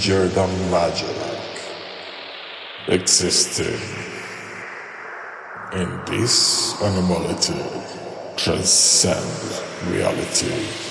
[0.00, 1.14] Than magic.
[2.88, 3.78] Existing
[5.74, 7.34] in this anomaly
[8.34, 9.62] transcend.
[9.92, 10.89] Reality.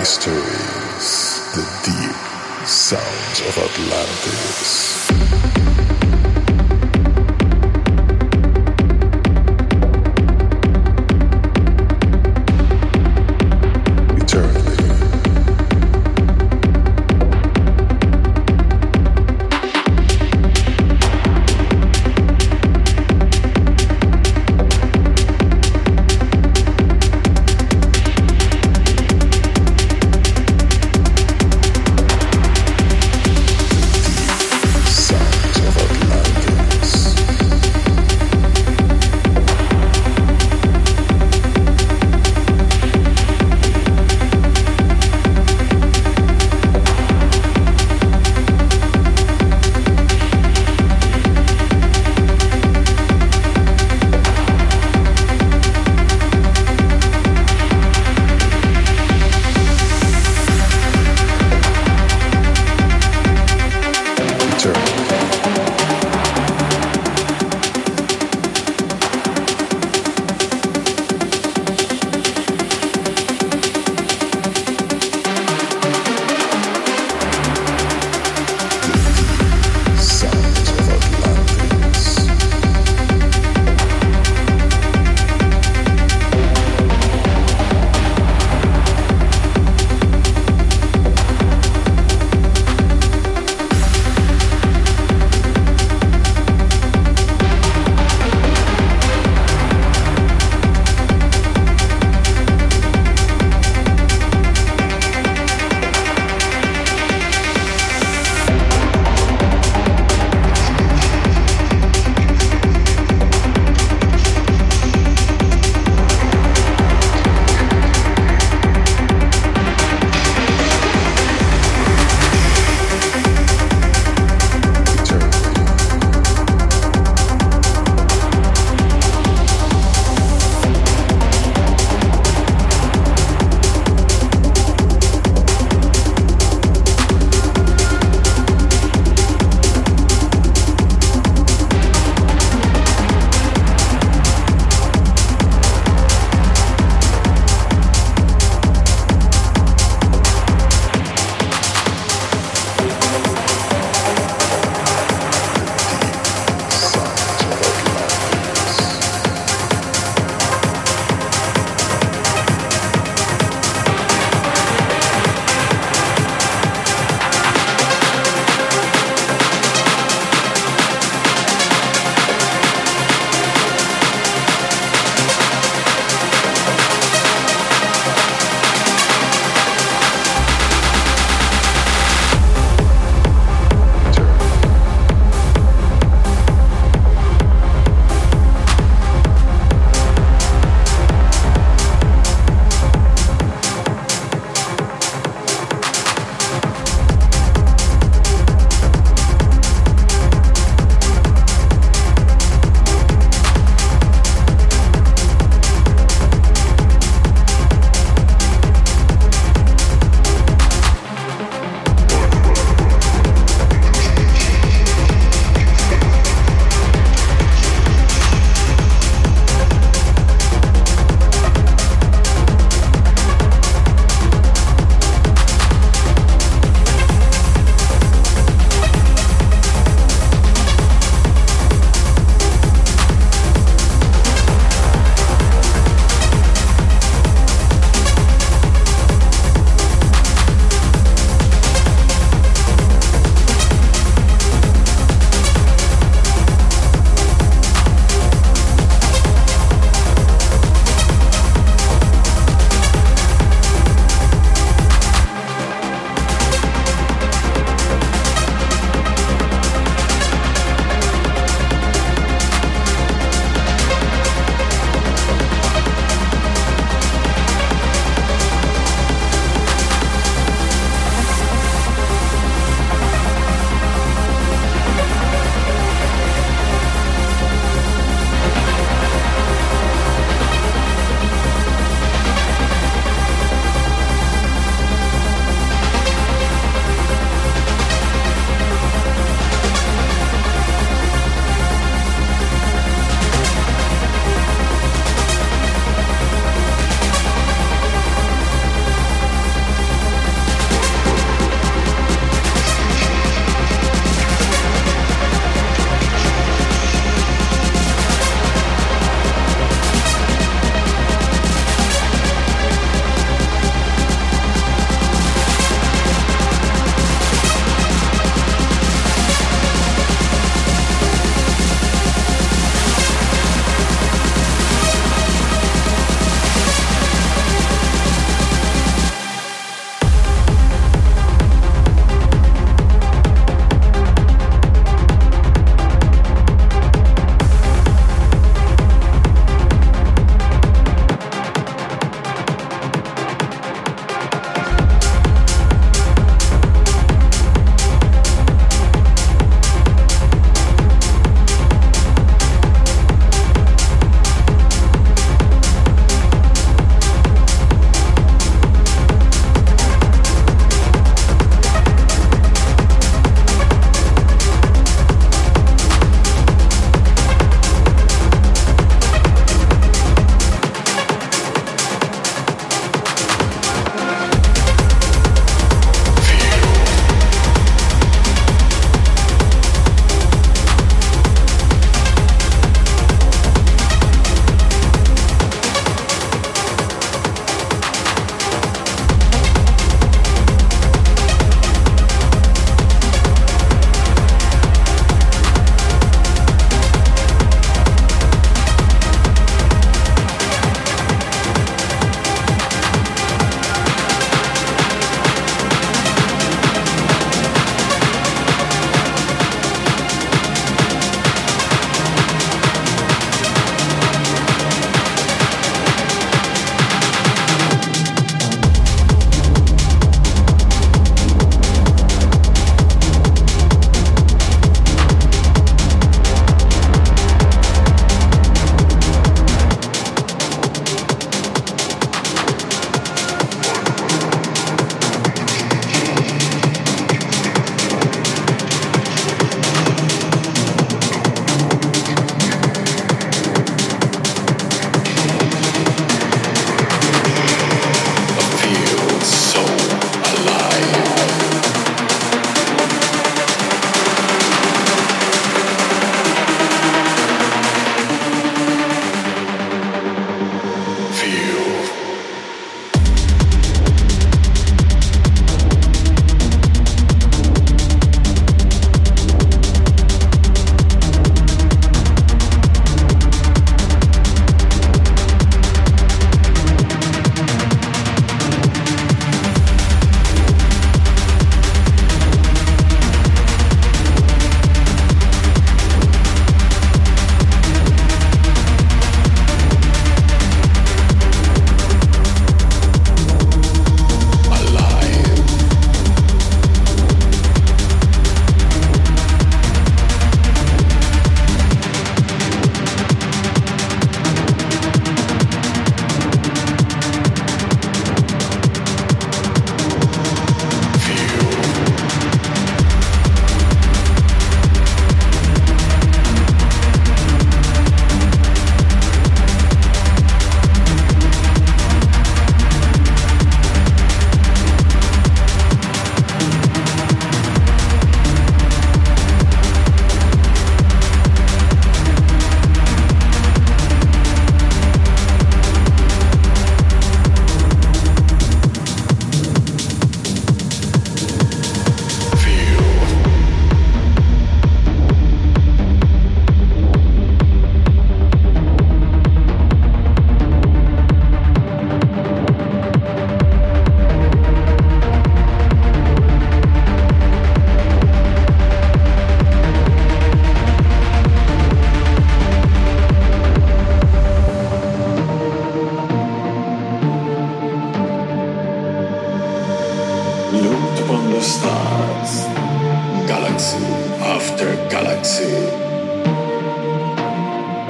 [0.00, 0.49] Life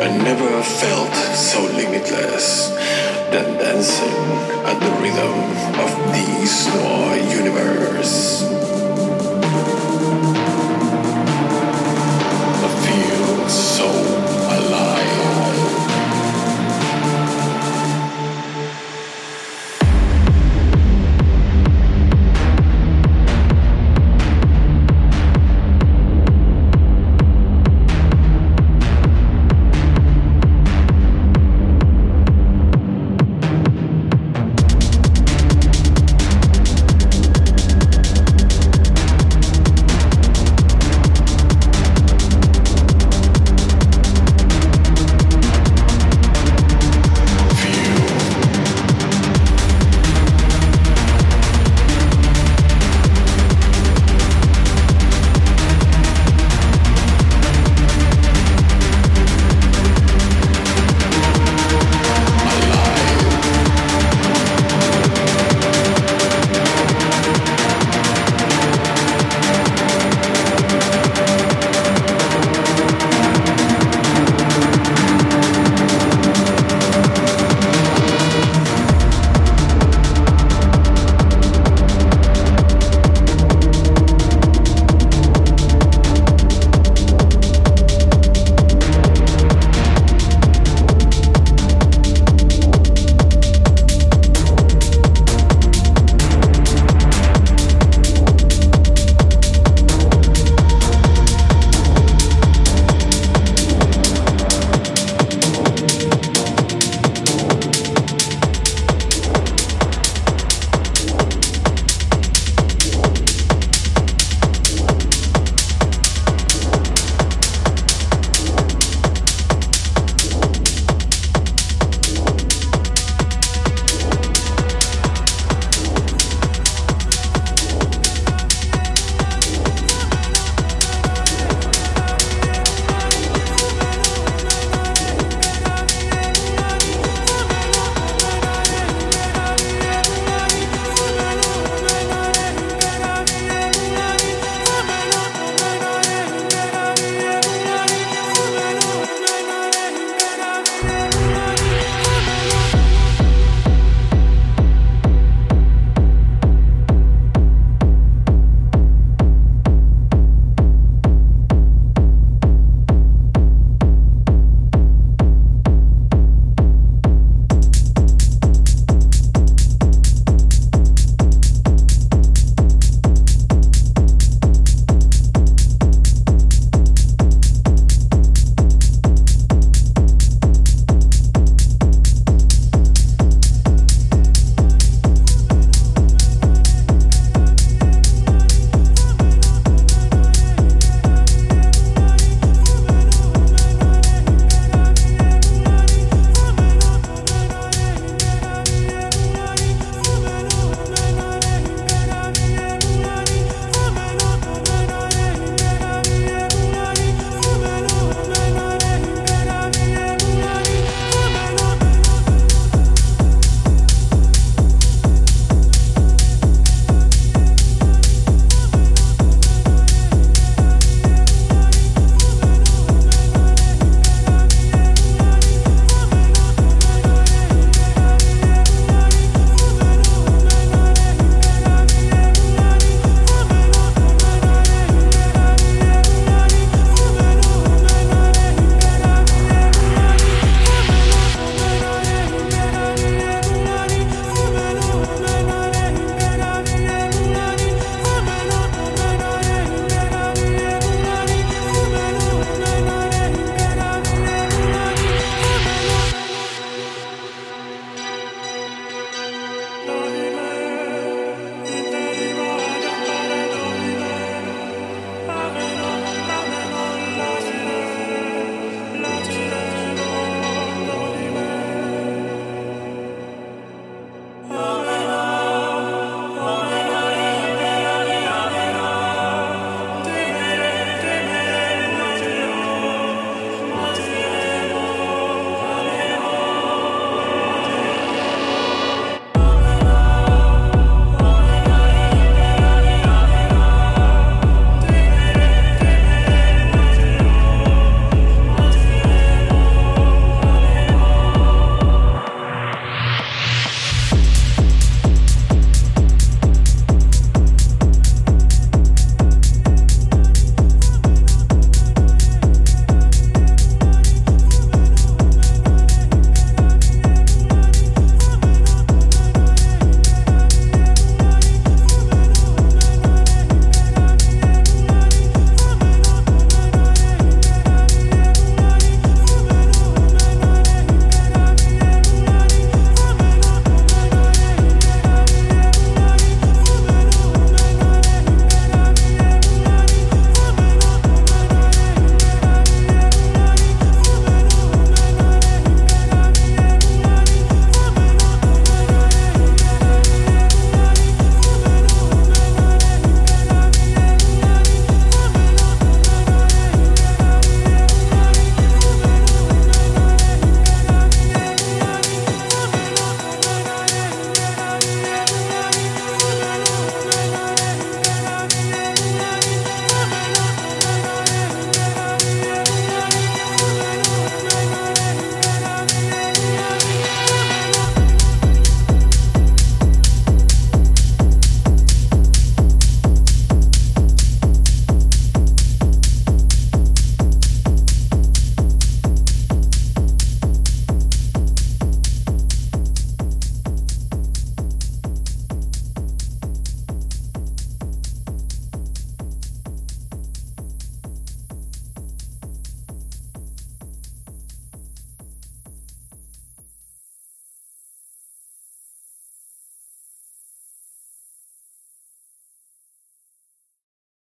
[0.02, 2.70] I never felt so limitless
[3.30, 4.16] than dancing
[4.64, 5.36] at the rhythm
[5.84, 8.44] of this noir universe.
[12.64, 13.88] I feel so